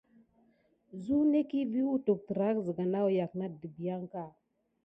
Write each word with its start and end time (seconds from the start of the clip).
Zunekiy 1.03 1.67
vi 1.73 1.81
wutu 1.87 2.13
terake 2.25 2.63
léklole 2.91 3.23
nata 3.39 3.45
dimpiaka. 3.61 4.23